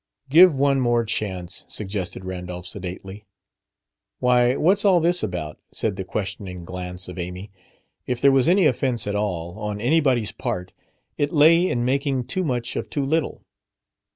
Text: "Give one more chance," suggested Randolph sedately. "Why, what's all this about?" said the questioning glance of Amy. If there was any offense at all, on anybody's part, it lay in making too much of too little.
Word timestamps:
"Give 0.31 0.55
one 0.57 0.79
more 0.81 1.05
chance," 1.05 1.63
suggested 1.69 2.25
Randolph 2.25 2.65
sedately. 2.65 3.27
"Why, 4.17 4.55
what's 4.55 4.83
all 4.83 4.99
this 4.99 5.21
about?" 5.21 5.59
said 5.71 5.95
the 5.95 6.03
questioning 6.03 6.63
glance 6.63 7.07
of 7.07 7.19
Amy. 7.19 7.51
If 8.07 8.19
there 8.19 8.31
was 8.31 8.47
any 8.47 8.65
offense 8.65 9.05
at 9.05 9.13
all, 9.13 9.59
on 9.59 9.79
anybody's 9.79 10.31
part, 10.31 10.71
it 11.19 11.31
lay 11.31 11.69
in 11.69 11.85
making 11.85 12.23
too 12.23 12.43
much 12.43 12.75
of 12.75 12.89
too 12.89 13.05
little. 13.05 13.43